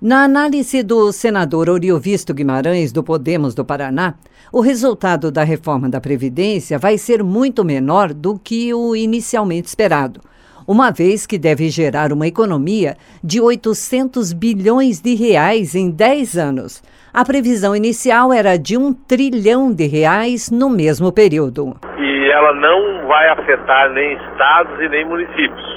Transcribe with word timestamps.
Na 0.00 0.24
análise 0.24 0.82
do 0.82 1.10
senador 1.10 1.70
Oriovisto 1.70 2.34
Guimarães, 2.34 2.92
do 2.92 3.02
Podemos 3.02 3.54
do 3.54 3.64
Paraná, 3.64 4.12
o 4.52 4.60
resultado 4.60 5.32
da 5.32 5.42
reforma 5.42 5.88
da 5.88 5.98
Previdência 6.02 6.78
vai 6.78 6.98
ser 6.98 7.24
muito 7.24 7.64
menor 7.64 8.12
do 8.12 8.38
que 8.38 8.74
o 8.74 8.94
inicialmente 8.94 9.68
esperado, 9.68 10.20
uma 10.68 10.90
vez 10.90 11.26
que 11.26 11.38
deve 11.38 11.70
gerar 11.70 12.12
uma 12.12 12.26
economia 12.26 12.94
de 13.24 13.40
800 13.40 14.34
bilhões 14.34 15.00
de 15.00 15.14
reais 15.14 15.74
em 15.74 15.90
10 15.90 16.36
anos. 16.36 16.82
A 17.10 17.24
previsão 17.24 17.74
inicial 17.74 18.34
era 18.34 18.58
de 18.58 18.76
um 18.76 18.92
trilhão 18.92 19.72
de 19.72 19.86
reais 19.86 20.50
no 20.50 20.68
mesmo 20.68 21.10
período. 21.10 21.74
E 21.98 22.30
ela 22.30 22.52
não 22.52 23.08
vai 23.08 23.30
afetar 23.30 23.90
nem 23.94 24.12
estados 24.12 24.78
e 24.78 24.88
nem 24.90 25.08
municípios, 25.08 25.75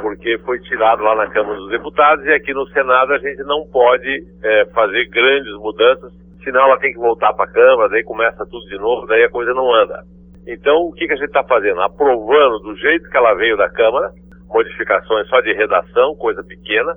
porque 0.00 0.38
foi 0.38 0.58
tirado 0.60 1.02
lá 1.02 1.14
na 1.14 1.28
Câmara 1.28 1.56
dos 1.56 1.70
Deputados 1.70 2.24
e 2.26 2.32
aqui 2.32 2.52
no 2.52 2.66
Senado 2.68 3.12
a 3.12 3.18
gente 3.18 3.42
não 3.44 3.66
pode 3.70 4.24
é, 4.42 4.64
fazer 4.66 5.08
grandes 5.08 5.52
mudanças 5.54 6.12
senão 6.44 6.62
ela 6.62 6.78
tem 6.78 6.92
que 6.92 6.98
voltar 6.98 7.32
para 7.34 7.44
a 7.44 7.52
Câmara, 7.52 7.88
daí 7.88 8.02
começa 8.02 8.46
tudo 8.46 8.66
de 8.66 8.78
novo, 8.78 9.06
daí 9.06 9.24
a 9.24 9.30
coisa 9.30 9.52
não 9.52 9.72
anda. 9.74 10.02
Então, 10.46 10.88
o 10.88 10.92
que, 10.92 11.06
que 11.06 11.12
a 11.12 11.16
gente 11.16 11.26
está 11.26 11.44
fazendo? 11.44 11.80
Aprovando 11.80 12.60
do 12.60 12.76
jeito 12.76 13.08
que 13.08 13.16
ela 13.16 13.34
veio 13.34 13.56
da 13.56 13.68
Câmara, 13.68 14.10
modificações 14.48 15.28
só 15.28 15.40
de 15.40 15.52
redação, 15.52 16.16
coisa 16.16 16.42
pequena, 16.42 16.94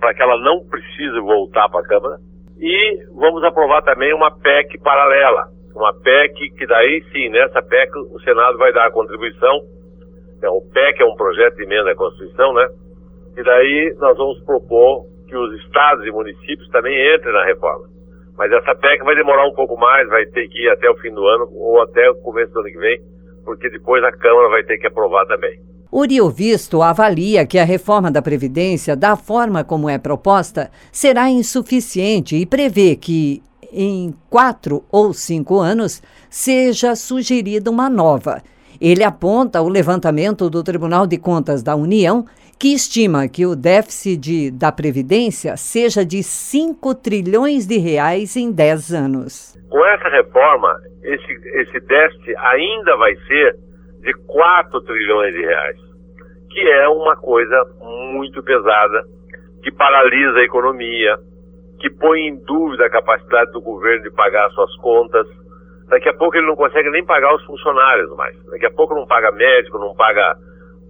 para 0.00 0.14
que 0.14 0.22
ela 0.22 0.38
não 0.38 0.64
precise 0.64 1.18
voltar 1.20 1.68
para 1.68 1.80
a 1.80 1.88
Câmara. 1.88 2.16
E 2.58 2.98
vamos 3.14 3.42
aprovar 3.44 3.82
também 3.82 4.14
uma 4.14 4.30
PEC 4.30 4.78
paralela, 4.80 5.48
uma 5.74 5.92
PEC 5.92 6.50
que 6.56 6.66
daí 6.66 7.02
sim, 7.12 7.28
nessa 7.30 7.60
PEC 7.62 7.90
o 7.98 8.20
Senado 8.20 8.56
vai 8.58 8.72
dar 8.72 8.86
a 8.86 8.92
contribuição. 8.92 9.60
Então, 10.44 10.58
o 10.58 10.60
PEC 10.60 11.00
é 11.00 11.06
um 11.06 11.16
projeto 11.16 11.56
de 11.56 11.62
emenda 11.62 11.92
à 11.92 11.96
Constituição, 11.96 12.52
né? 12.52 12.68
E 13.34 13.42
daí 13.42 13.96
nós 13.98 14.14
vamos 14.14 14.38
propor 14.44 15.06
que 15.26 15.34
os 15.34 15.58
estados 15.62 16.06
e 16.06 16.10
municípios 16.10 16.68
também 16.68 16.92
entrem 17.14 17.32
na 17.32 17.46
reforma. 17.46 17.88
Mas 18.36 18.52
essa 18.52 18.74
PEC 18.74 19.02
vai 19.04 19.16
demorar 19.16 19.48
um 19.48 19.54
pouco 19.54 19.74
mais, 19.78 20.06
vai 20.06 20.26
ter 20.26 20.46
que 20.48 20.66
ir 20.66 20.68
até 20.68 20.90
o 20.90 20.98
fim 20.98 21.14
do 21.14 21.26
ano 21.26 21.48
ou 21.50 21.80
até 21.80 22.10
o 22.10 22.16
começo 22.16 22.52
do 22.52 22.60
ano 22.60 22.68
que 22.68 22.76
vem, 22.76 23.00
porque 23.42 23.70
depois 23.70 24.04
a 24.04 24.12
Câmara 24.12 24.50
vai 24.50 24.62
ter 24.64 24.76
que 24.76 24.86
aprovar 24.86 25.24
também. 25.24 25.58
Uriel 25.90 26.28
Visto 26.28 26.82
avalia 26.82 27.46
que 27.46 27.58
a 27.58 27.64
reforma 27.64 28.10
da 28.10 28.20
Previdência, 28.20 28.94
da 28.94 29.16
forma 29.16 29.64
como 29.64 29.88
é 29.88 29.96
proposta, 29.96 30.70
será 30.92 31.30
insuficiente 31.30 32.36
e 32.36 32.44
prevê 32.44 32.96
que, 32.96 33.42
em 33.72 34.14
quatro 34.28 34.84
ou 34.92 35.14
cinco 35.14 35.58
anos, 35.58 36.02
seja 36.28 36.94
sugerida 36.94 37.70
uma 37.70 37.88
nova. 37.88 38.42
Ele 38.80 39.04
aponta 39.04 39.62
o 39.62 39.68
levantamento 39.68 40.50
do 40.50 40.62
Tribunal 40.62 41.06
de 41.06 41.18
Contas 41.18 41.62
da 41.62 41.74
União 41.76 42.24
que 42.58 42.72
estima 42.72 43.28
que 43.28 43.44
o 43.44 43.56
déficit 43.56 44.50
da 44.50 44.70
Previdência 44.70 45.56
seja 45.56 46.04
de 46.04 46.22
5 46.22 46.94
trilhões 46.94 47.66
de 47.66 47.78
reais 47.78 48.36
em 48.36 48.50
10 48.50 48.94
anos. 48.94 49.58
Com 49.68 49.84
essa 49.86 50.08
reforma, 50.08 50.80
esse, 51.02 51.32
esse 51.60 51.80
déficit 51.80 52.36
ainda 52.36 52.96
vai 52.96 53.14
ser 53.26 53.56
de 54.00 54.14
4 54.26 54.80
trilhões 54.82 55.34
de 55.34 55.40
reais, 55.40 55.76
que 56.50 56.60
é 56.60 56.88
uma 56.88 57.16
coisa 57.16 57.64
muito 57.80 58.42
pesada, 58.42 59.04
que 59.62 59.72
paralisa 59.72 60.38
a 60.38 60.44
economia, 60.44 61.16
que 61.80 61.90
põe 61.90 62.28
em 62.28 62.36
dúvida 62.44 62.86
a 62.86 62.90
capacidade 62.90 63.50
do 63.52 63.60
governo 63.60 64.04
de 64.04 64.10
pagar 64.12 64.48
suas 64.50 64.74
contas. 64.76 65.26
Daqui 65.88 66.08
a 66.08 66.14
pouco 66.14 66.36
ele 66.36 66.46
não 66.46 66.56
consegue 66.56 66.90
nem 66.90 67.04
pagar 67.04 67.34
os 67.34 67.44
funcionários 67.44 68.10
mais. 68.16 68.36
Daqui 68.46 68.66
a 68.66 68.70
pouco 68.70 68.94
não 68.94 69.06
paga 69.06 69.30
médico, 69.30 69.78
não 69.78 69.94
paga 69.94 70.36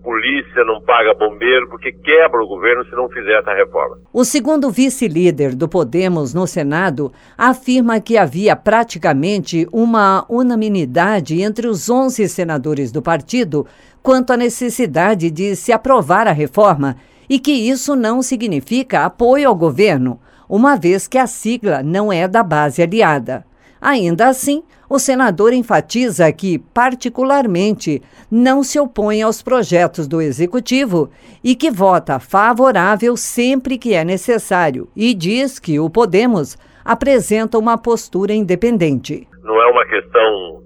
polícia, 0.04 0.62
não 0.64 0.82
paga 0.82 1.14
bombeiro, 1.14 1.68
porque 1.70 1.90
quebra 1.90 2.42
o 2.42 2.46
governo 2.46 2.84
se 2.84 2.92
não 2.92 3.08
fizer 3.08 3.40
essa 3.40 3.54
reforma. 3.54 3.98
O 4.12 4.22
segundo 4.22 4.70
vice-líder 4.70 5.54
do 5.54 5.66
Podemos 5.66 6.34
no 6.34 6.46
Senado 6.46 7.10
afirma 7.38 8.00
que 8.00 8.18
havia 8.18 8.54
praticamente 8.54 9.66
uma 9.72 10.26
unanimidade 10.28 11.40
entre 11.40 11.66
os 11.66 11.88
11 11.88 12.28
senadores 12.28 12.92
do 12.92 13.00
partido 13.00 13.66
quanto 14.02 14.34
à 14.34 14.36
necessidade 14.36 15.30
de 15.30 15.56
se 15.56 15.72
aprovar 15.72 16.28
a 16.28 16.32
reforma 16.32 16.96
e 17.28 17.38
que 17.38 17.52
isso 17.52 17.96
não 17.96 18.20
significa 18.20 19.06
apoio 19.06 19.48
ao 19.48 19.54
governo, 19.54 20.20
uma 20.46 20.76
vez 20.76 21.08
que 21.08 21.16
a 21.16 21.26
sigla 21.26 21.82
não 21.82 22.12
é 22.12 22.28
da 22.28 22.42
base 22.42 22.82
aliada. 22.82 23.46
Ainda 23.84 24.28
assim, 24.28 24.64
o 24.88 24.98
senador 24.98 25.52
enfatiza 25.52 26.32
que, 26.32 26.58
particularmente, 26.72 28.00
não 28.32 28.62
se 28.62 28.80
opõe 28.80 29.20
aos 29.20 29.42
projetos 29.42 30.08
do 30.08 30.22
executivo 30.22 31.10
e 31.44 31.54
que 31.54 31.70
vota 31.70 32.18
favorável 32.18 33.14
sempre 33.14 33.76
que 33.76 33.92
é 33.92 34.02
necessário 34.02 34.88
e 34.96 35.12
diz 35.12 35.58
que 35.58 35.78
o 35.78 35.90
Podemos 35.90 36.56
apresenta 36.82 37.58
uma 37.58 37.76
postura 37.76 38.32
independente. 38.32 39.28
Não 39.42 39.60
é 39.60 39.66
uma 39.66 39.84
questão 39.84 40.62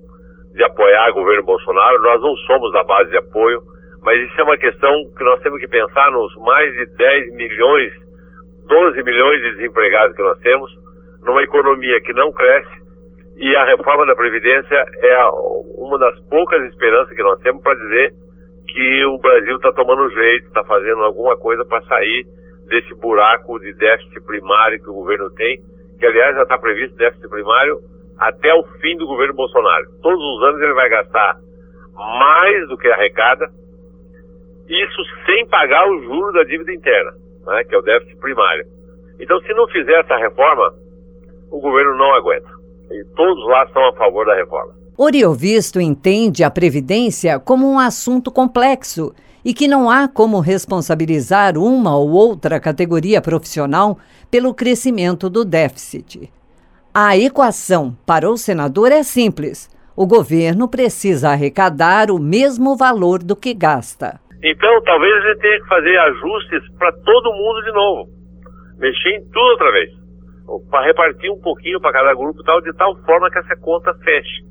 de 0.54 0.62
apoiar 0.62 1.10
o 1.10 1.14
governo 1.14 1.42
Bolsonaro, 1.42 2.00
nós 2.00 2.22
não 2.22 2.36
somos 2.46 2.72
da 2.72 2.84
base 2.84 3.10
de 3.10 3.16
apoio, 3.16 3.60
mas 4.00 4.16
isso 4.30 4.40
é 4.40 4.44
uma 4.44 4.58
questão 4.58 4.92
que 5.16 5.24
nós 5.24 5.40
temos 5.42 5.58
que 5.58 5.66
pensar 5.66 6.08
nos 6.12 6.36
mais 6.36 6.72
de 6.72 6.86
10 6.86 7.34
milhões, 7.34 7.92
12 8.68 9.02
milhões 9.02 9.42
de 9.42 9.56
desempregados 9.56 10.14
que 10.14 10.22
nós 10.22 10.38
temos, 10.38 10.70
numa 11.24 11.42
economia 11.42 12.00
que 12.00 12.12
não 12.12 12.30
cresce, 12.30 12.87
e 13.38 13.54
a 13.54 13.64
reforma 13.66 14.04
da 14.04 14.16
Previdência 14.16 14.84
é 15.00 15.24
uma 15.76 15.96
das 15.96 16.18
poucas 16.28 16.60
esperanças 16.64 17.14
que 17.14 17.22
nós 17.22 17.40
temos 17.40 17.62
para 17.62 17.78
dizer 17.78 18.12
que 18.66 19.04
o 19.06 19.18
Brasil 19.18 19.56
está 19.56 19.72
tomando 19.72 20.10
jeito, 20.10 20.48
está 20.48 20.64
fazendo 20.64 21.04
alguma 21.04 21.36
coisa 21.36 21.64
para 21.64 21.80
sair 21.82 22.26
desse 22.66 22.92
buraco 22.96 23.60
de 23.60 23.72
déficit 23.74 24.20
primário 24.26 24.82
que 24.82 24.90
o 24.90 24.94
governo 24.94 25.30
tem, 25.30 25.60
que 26.00 26.04
aliás 26.04 26.34
já 26.34 26.42
está 26.42 26.58
previsto 26.58 26.96
déficit 26.96 27.28
primário 27.28 27.78
até 28.18 28.52
o 28.52 28.64
fim 28.80 28.96
do 28.96 29.06
governo 29.06 29.34
Bolsonaro. 29.34 29.86
Todos 30.02 30.20
os 30.20 30.42
anos 30.42 30.60
ele 30.60 30.74
vai 30.74 30.88
gastar 30.88 31.36
mais 31.94 32.68
do 32.68 32.76
que 32.76 32.88
arrecada, 32.88 33.48
isso 34.68 35.02
sem 35.26 35.46
pagar 35.46 35.88
o 35.88 36.02
juro 36.02 36.32
da 36.32 36.42
dívida 36.42 36.72
interna, 36.72 37.12
né, 37.46 37.62
que 37.62 37.74
é 37.74 37.78
o 37.78 37.82
déficit 37.82 38.18
primário. 38.18 38.64
Então, 39.20 39.40
se 39.40 39.54
não 39.54 39.68
fizer 39.68 40.00
essa 40.00 40.16
reforma, 40.16 40.74
o 41.52 41.60
governo 41.60 41.96
não 41.96 42.12
aguenta. 42.14 42.57
E 42.90 43.04
todos 43.14 43.46
lá 43.46 43.68
são 43.72 43.84
a 43.88 43.92
favor 43.94 44.26
da 44.26 44.34
reforma. 44.34 44.74
Oriovisto 44.96 45.80
entende 45.80 46.42
a 46.42 46.50
Previdência 46.50 47.38
como 47.38 47.70
um 47.70 47.78
assunto 47.78 48.32
complexo 48.32 49.14
e 49.44 49.54
que 49.54 49.68
não 49.68 49.88
há 49.88 50.08
como 50.08 50.40
responsabilizar 50.40 51.56
uma 51.56 51.96
ou 51.96 52.10
outra 52.10 52.58
categoria 52.58 53.20
profissional 53.22 53.98
pelo 54.30 54.52
crescimento 54.52 55.30
do 55.30 55.44
déficit. 55.44 56.30
A 56.92 57.16
equação 57.16 57.96
para 58.04 58.28
o 58.28 58.36
senador 58.36 58.90
é 58.90 59.02
simples. 59.02 59.70
O 59.96 60.06
governo 60.06 60.68
precisa 60.68 61.30
arrecadar 61.30 62.10
o 62.10 62.18
mesmo 62.18 62.76
valor 62.76 63.22
do 63.22 63.36
que 63.36 63.54
gasta. 63.54 64.20
Então, 64.42 64.82
talvez 64.82 65.24
gente 65.24 65.40
tenha 65.40 65.60
que 65.60 65.68
fazer 65.68 65.96
ajustes 65.96 66.62
para 66.76 66.92
todo 66.92 67.32
mundo 67.32 67.62
de 67.64 67.72
novo. 67.72 68.08
Mexer 68.78 69.10
em 69.10 69.24
tudo 69.26 69.50
outra 69.52 69.72
vez 69.72 69.97
para 70.70 70.86
repartir 70.86 71.30
um 71.30 71.40
pouquinho 71.40 71.80
para 71.80 71.92
cada 71.92 72.14
grupo 72.14 72.42
tal, 72.42 72.60
de 72.60 72.72
tal 72.74 72.96
forma 73.04 73.30
que 73.30 73.38
essa 73.38 73.56
conta 73.56 73.92
feche. 74.02 74.42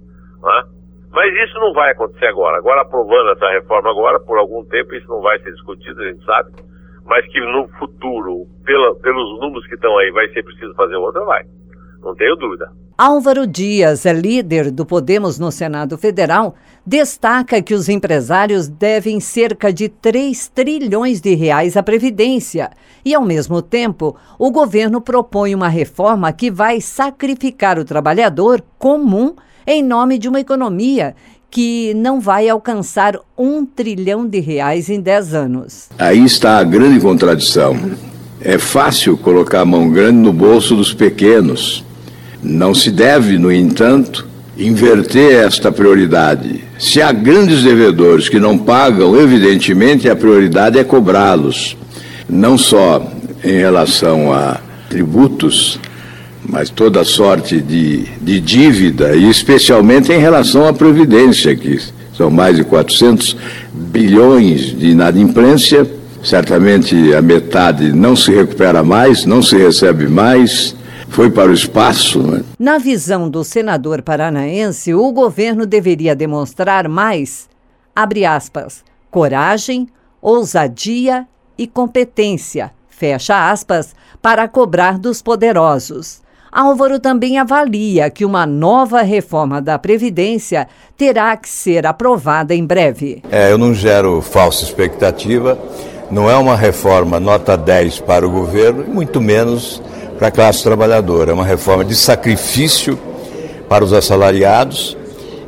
Né? 0.42 0.64
Mas 1.12 1.34
isso 1.34 1.60
não 1.60 1.74
vai 1.74 1.92
acontecer 1.92 2.28
agora. 2.28 2.58
Agora, 2.58 2.82
aprovando 2.82 3.32
essa 3.32 3.50
reforma 3.50 3.90
agora, 3.90 4.20
por 4.20 4.38
algum 4.38 4.64
tempo, 4.66 4.94
isso 4.94 5.08
não 5.08 5.22
vai 5.22 5.40
ser 5.40 5.52
discutido, 5.52 6.02
a 6.02 6.08
gente 6.08 6.24
sabe. 6.24 6.52
Mas 7.06 7.26
que 7.28 7.40
no 7.40 7.68
futuro, 7.80 8.46
pela, 8.66 8.96
pelos 9.00 9.40
números 9.40 9.66
que 9.68 9.76
estão 9.76 9.98
aí, 9.98 10.12
vai 10.12 10.28
ser 10.30 10.44
preciso 10.44 10.76
fazer 10.76 10.96
outra, 10.98 11.24
vai. 11.26 11.44
Não 12.04 12.14
tenho 12.16 12.36
dúvida. 12.36 12.68
Álvaro 13.00 13.46
Dias, 13.46 14.08
é 14.08 14.14
líder 14.14 14.72
do 14.72 14.84
Podemos 14.84 15.38
no 15.38 15.52
Senado 15.52 16.00
Federal, 16.00 16.56
destaca 16.84 17.62
que 17.62 17.76
os 17.76 17.88
empresários 17.88 18.68
devem 18.68 19.20
cerca 19.20 19.72
de 19.72 19.88
3 19.88 20.48
trilhões 20.48 21.22
de 21.22 21.36
reais 21.36 21.78
à 21.78 21.84
Previdência. 21.84 22.72
E, 23.06 23.14
ao 23.14 23.24
mesmo 23.24 23.62
tempo, 23.62 24.16
o 24.40 24.50
governo 24.50 25.00
propõe 25.00 25.54
uma 25.54 25.68
reforma 25.68 26.34
que 26.34 26.50
vai 26.50 26.82
sacrificar 26.82 27.78
o 27.78 27.86
trabalhador 27.86 28.64
comum 28.80 29.36
em 29.68 29.84
nome 29.84 30.18
de 30.18 30.28
uma 30.28 30.40
economia 30.40 31.16
que 31.52 31.94
não 31.94 32.20
vai 32.20 32.50
alcançar 32.50 33.16
um 33.38 33.64
trilhão 33.64 34.26
de 34.28 34.40
reais 34.40 34.90
em 34.90 35.00
10 35.00 35.36
anos. 35.36 35.90
Aí 36.00 36.26
está 36.26 36.58
a 36.58 36.64
grande 36.64 37.00
contradição. 37.00 37.76
É 38.42 38.58
fácil 38.58 39.16
colocar 39.16 39.62
a 39.62 39.66
mão 39.66 39.88
grande 39.88 40.18
no 40.18 40.34
bolso 40.34 40.76
dos 40.76 40.96
pequenos 40.96 41.86
não 42.44 42.74
se 42.74 42.92
deve, 42.92 43.38
no 43.38 43.52
entanto, 43.52 44.28
inverter 44.58 45.46
esta 45.46 45.72
prioridade. 45.72 46.64
Se 46.80 47.02
há 47.02 47.12
grandes 47.12 47.64
devedores 47.64 48.30
que 48.30 48.40
não 48.40 48.58
pagam, 48.58 49.20
evidentemente 49.20 50.10
a 50.10 50.16
prioridade 50.16 50.80
é 50.80 50.84
cobrá-los, 50.84 51.78
não 52.28 52.58
só 52.58 53.12
em 53.44 53.58
relação 53.58 54.34
a 54.34 54.60
tributos, 54.90 55.80
mas 56.48 56.70
toda 56.70 57.04
sorte 57.04 57.60
de, 57.60 58.06
de 58.22 58.40
dívida, 58.40 59.16
e 59.16 59.30
especialmente 59.30 60.12
em 60.12 60.20
relação 60.20 60.68
à 60.68 60.74
Previdência, 60.74 61.56
que 61.56 61.80
são 62.16 62.32
mais 62.32 62.56
de 62.56 62.64
400 62.64 63.36
bilhões 63.74 64.78
de 64.78 64.88
inadimplência. 64.92 65.86
Certamente 66.24 67.14
a 67.14 67.22
metade 67.22 67.92
não 67.92 68.16
se 68.16 68.32
recupera 68.32 68.84
mais, 68.84 69.26
não 69.26 69.42
se 69.42 69.56
recebe 69.56 70.08
mais, 70.08 70.76
foi 71.10 71.30
para 71.30 71.50
o 71.50 71.54
espaço. 71.54 72.22
Né? 72.22 72.44
Na 72.60 72.78
visão 72.78 73.30
do 73.30 73.44
senador 73.44 74.02
paranaense, 74.02 74.94
o 74.94 75.12
governo 75.12 75.66
deveria 75.66 76.16
demonstrar 76.16 76.88
mais, 76.88 77.50
abre 77.96 78.26
aspas, 78.26 78.84
coragem, 79.10 79.88
ousadia 80.22 81.28
e 81.58 81.66
competência, 81.66 82.72
fecha 82.88 83.50
aspas, 83.50 83.96
para 84.22 84.48
cobrar 84.48 84.98
dos 84.98 85.22
poderosos. 85.22 86.22
Álvaro 86.52 87.00
também 87.00 87.38
avalia 87.38 88.10
que 88.10 88.26
uma 88.26 88.46
nova 88.46 89.02
reforma 89.02 89.62
da 89.62 89.78
Previdência 89.78 90.68
terá 90.96 91.36
que 91.36 91.50
ser 91.50 91.86
aprovada 91.86 92.56
em 92.56 92.66
breve. 92.66 93.22
É, 93.30 93.52
eu 93.52 93.58
não 93.58 93.74
gero 93.74 94.22
falsa 94.22 94.64
expectativa. 94.64 95.58
Não 96.10 96.30
é 96.30 96.38
uma 96.38 96.56
reforma 96.56 97.20
nota 97.20 97.58
10 97.58 98.00
para 98.00 98.26
o 98.26 98.32
governo, 98.32 98.86
muito 98.86 99.20
menos 99.20 99.82
para 100.18 100.28
a 100.30 100.32
classe 100.32 100.64
trabalhadora. 100.64 101.32
É 101.32 101.34
uma 101.34 101.46
reforma 101.46 101.86
de 101.86 101.96
sacrifício 101.96 102.98
para 103.70 103.84
os 103.84 103.94
assalariados 103.94 104.98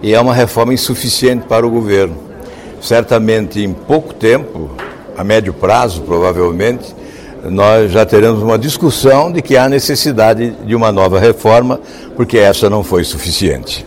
e 0.02 0.14
é 0.14 0.20
uma 0.20 0.34
reforma 0.34 0.74
insuficiente 0.74 1.46
para 1.48 1.66
o 1.66 1.70
governo. 1.70 2.16
Certamente, 2.82 3.62
em 3.62 3.74
pouco 3.74 4.14
tempo, 4.14 4.70
a 5.18 5.24
médio 5.24 5.54
prazo, 5.54 6.02
provavelmente, 6.02 6.96
nós 7.44 7.92
já 7.92 8.06
teremos 8.06 8.42
uma 8.42 8.58
discussão 8.58 9.32
de 9.32 9.42
que 9.42 9.58
há 9.58 9.68
necessidade 9.68 10.52
de 10.66 10.76
uma 10.76 10.92
nova 10.92 11.20
reforma, 11.20 11.80
porque 12.16 12.38
essa 12.38 12.70
não 12.70 12.84
foi 12.84 13.04
suficiente. 13.04 13.86